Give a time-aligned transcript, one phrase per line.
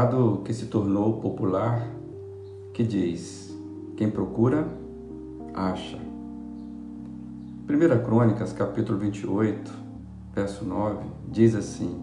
[0.00, 1.86] ditado que se tornou popular
[2.72, 3.54] que diz:
[3.96, 4.66] Quem procura,
[5.52, 5.98] acha.
[7.68, 9.70] 1 Crônicas, capítulo 28,
[10.34, 12.02] verso 9, diz assim: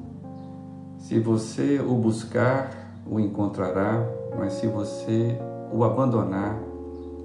[1.00, 2.72] Se você o buscar,
[3.10, 4.06] o encontrará,
[4.38, 5.36] mas se você
[5.74, 6.56] o abandonar,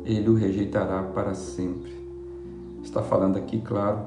[0.06, 1.92] ele o rejeitará para sempre.
[2.82, 4.06] Está falando aqui, claro,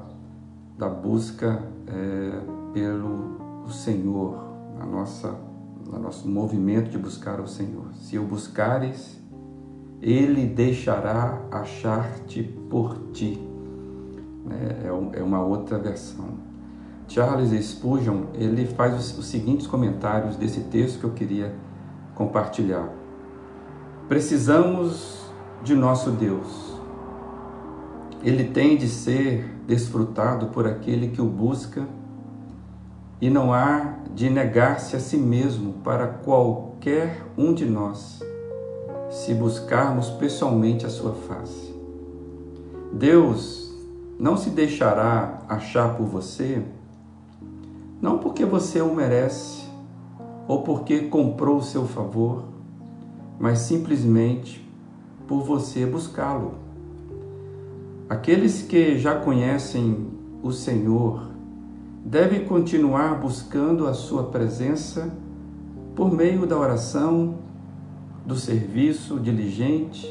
[0.76, 2.40] da busca é,
[2.74, 4.36] pelo Senhor,
[4.80, 5.32] a nossa,
[5.86, 7.86] no nosso movimento de buscar o Senhor.
[7.94, 9.18] Se o buscares,
[10.00, 13.40] ele deixará achar-te por ti.
[14.50, 16.46] É, é, é uma outra versão.
[17.08, 21.54] Charles Spurgeon ele faz os, os seguintes comentários desse texto que eu queria
[22.14, 22.88] compartilhar.
[24.08, 25.30] Precisamos
[25.62, 26.76] de nosso Deus.
[28.22, 31.86] Ele tem de ser desfrutado por aquele que o busca
[33.20, 38.20] e não há de negar-se a si mesmo para qualquer um de nós,
[39.10, 41.74] se buscarmos pessoalmente a sua face.
[42.92, 43.74] Deus
[44.18, 46.62] não se deixará achar por você,
[48.00, 49.64] não porque você o merece
[50.46, 52.44] ou porque comprou o seu favor,
[53.38, 54.66] mas simplesmente
[55.26, 56.54] por você buscá-lo.
[58.08, 60.06] Aqueles que já conhecem
[60.42, 61.35] o Senhor
[62.06, 65.12] devem continuar buscando a sua presença
[65.96, 67.38] por meio da oração,
[68.24, 70.06] do serviço diligente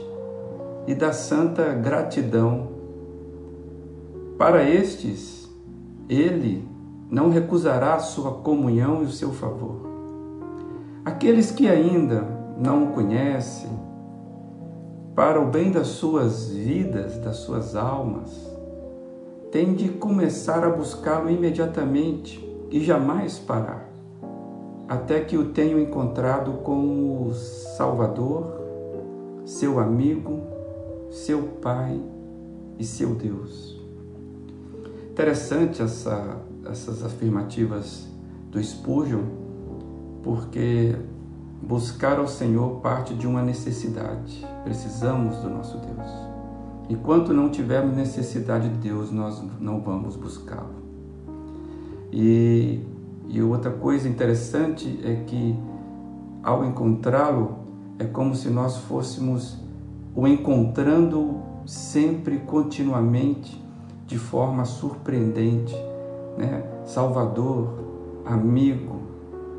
[0.85, 2.67] e da santa gratidão.
[4.37, 5.49] Para estes,
[6.09, 6.67] ele
[7.09, 9.87] não recusará a sua comunhão e o seu favor.
[11.05, 12.27] Aqueles que ainda
[12.59, 13.69] não o conhecem,
[15.15, 18.54] para o bem das suas vidas, das suas almas,
[19.55, 23.89] tem de começar a buscá-lo imediatamente e jamais parar,
[24.85, 27.33] até que o tenham encontrado como
[27.77, 28.59] Salvador,
[29.45, 30.41] seu amigo,
[31.09, 31.97] seu Pai
[32.77, 33.81] e seu Deus.
[35.09, 36.35] Interessante essa,
[36.69, 38.05] essas afirmativas
[38.51, 39.23] do Spurgeon,
[40.21, 40.97] porque
[41.61, 44.45] Buscar ao Senhor parte de uma necessidade.
[44.63, 46.34] Precisamos do nosso Deus.
[46.89, 50.75] Enquanto não tivermos necessidade de Deus, nós não vamos buscá-lo.
[52.11, 52.81] E,
[53.27, 55.55] e outra coisa interessante é que,
[56.43, 57.57] ao encontrá-lo,
[57.97, 59.57] é como se nós fôssemos
[60.15, 63.63] o encontrando sempre, continuamente,
[64.05, 65.75] de forma surpreendente.
[66.37, 66.63] Né?
[66.85, 67.73] Salvador,
[68.25, 69.01] amigo,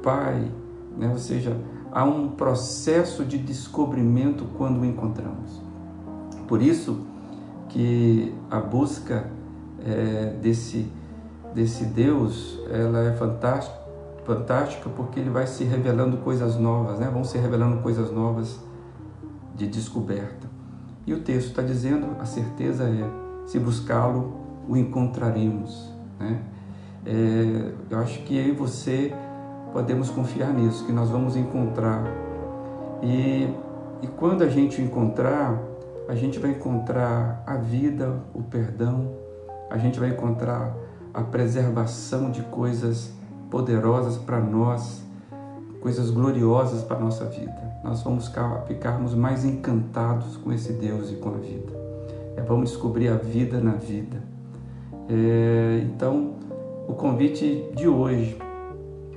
[0.02, 0.48] Pai,
[0.96, 1.10] né?
[1.10, 1.60] ou seja,
[1.90, 5.60] há um processo de descobrimento quando o encontramos.
[6.46, 7.00] Por isso
[7.76, 9.26] que a busca
[9.84, 10.90] é, desse,
[11.54, 13.76] desse Deus ela é fantástica,
[14.24, 17.10] fantástica porque ele vai se revelando coisas novas, né?
[17.12, 18.58] vão se revelando coisas novas
[19.54, 20.48] de descoberta.
[21.06, 25.92] E o texto está dizendo, a certeza é, se buscá-lo, o encontraremos.
[26.18, 26.40] Né?
[27.04, 29.14] É, eu acho que eu e você
[29.74, 32.02] podemos confiar nisso, que nós vamos encontrar.
[33.02, 33.50] E,
[34.00, 35.75] e quando a gente encontrar,
[36.08, 39.12] a gente vai encontrar a vida, o perdão,
[39.68, 40.74] a gente vai encontrar
[41.12, 43.12] a preservação de coisas
[43.50, 45.02] poderosas para nós,
[45.80, 47.66] coisas gloriosas para a nossa vida.
[47.82, 48.30] Nós vamos
[48.66, 51.72] ficarmos mais encantados com esse Deus e com a vida.
[52.36, 54.22] É, vamos descobrir a vida na vida.
[55.08, 56.34] É, então,
[56.88, 58.36] o convite de hoje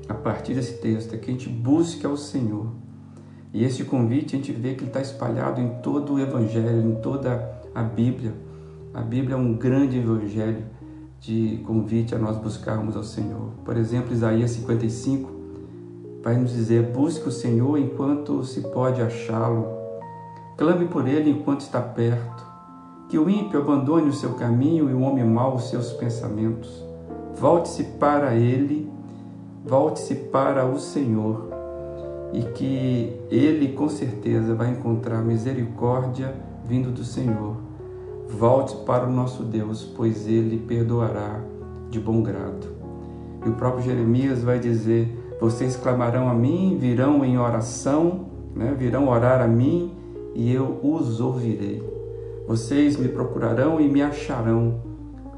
[0.08, 2.68] a partir desse texto é que a gente busque ao Senhor.
[3.54, 7.62] E esse convite a gente vê que está espalhado em todo o Evangelho, em toda
[7.74, 8.34] a Bíblia.
[8.94, 10.66] A Bíblia é um grande evangelho
[11.20, 13.52] de convite a nós buscarmos ao Senhor.
[13.66, 15.30] Por exemplo, Isaías 55
[16.24, 19.68] vai nos dizer: busque o Senhor enquanto se pode achá-lo,
[20.58, 22.48] clame por ele enquanto está perto.
[23.10, 26.84] Que o ímpio abandone o seu caminho e o homem mau os seus pensamentos.
[27.36, 28.90] Volte-se para ele
[29.66, 31.59] volte-se para o Senhor
[32.34, 36.34] e que Ele com certeza vai encontrar misericórdia
[36.66, 37.56] vindo do Senhor.
[38.28, 41.42] Volte para o nosso Deus, pois Ele perdoará
[41.90, 42.68] de bom grado.
[43.46, 48.76] E o próprio Jeremias vai dizer: Vocês clamarão a mim, virão em oração, né?
[48.78, 49.96] virão orar a mim
[50.36, 51.82] e eu os ouvirei.
[52.48, 54.82] Vocês me procurarão e me acharão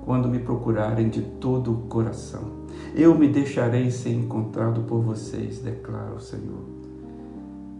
[0.05, 2.61] quando me procurarem de todo o coração.
[2.95, 6.80] Eu me deixarei ser encontrado por vocês, declara o Senhor.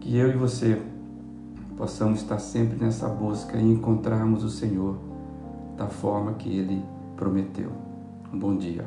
[0.02, 0.82] Que eu e você
[1.76, 4.98] possamos estar sempre nessa busca e encontrarmos o Senhor
[5.76, 6.84] da forma que Ele
[7.16, 7.70] prometeu.
[8.32, 8.84] Um bom dia.